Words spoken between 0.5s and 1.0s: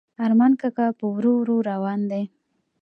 کاکا